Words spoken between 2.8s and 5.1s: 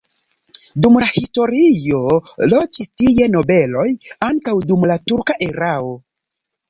tie nobeloj, ankaŭ dum la